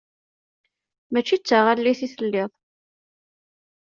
Mačči 1.11 1.37
d 1.39 1.43
taɣallit 1.43 2.01
i 2.05 2.07
telliḍ? 2.13 2.51